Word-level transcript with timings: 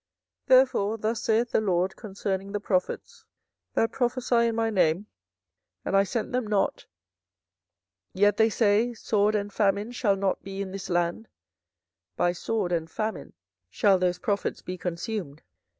24:014:015 0.47 0.47
Therefore 0.47 0.97
thus 0.97 1.21
saith 1.21 1.51
the 1.51 1.61
LORD 1.61 1.95
concerning 1.95 2.53
the 2.53 2.59
prophets 2.59 3.23
that 3.75 3.91
prophesy 3.91 4.47
in 4.47 4.55
my 4.55 4.71
name, 4.71 5.05
and 5.85 5.95
I 5.95 6.01
sent 6.05 6.31
them 6.31 6.47
not, 6.47 6.87
yet 8.11 8.37
they 8.37 8.49
say, 8.49 8.95
Sword 8.95 9.35
and 9.35 9.53
famine 9.53 9.91
shall 9.91 10.15
not 10.15 10.41
be 10.41 10.59
in 10.59 10.71
this 10.71 10.89
land; 10.89 11.27
By 12.17 12.31
sword 12.31 12.71
and 12.71 12.89
famine 12.89 13.33
shall 13.69 13.99
those 13.99 14.17
prophets 14.17 14.63
be 14.63 14.75
consumed. 14.75 15.43